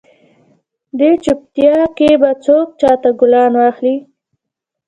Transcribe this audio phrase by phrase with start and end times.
[0.97, 3.95] دې چوپیتا کې به څوک چاته ګلان واخلي؟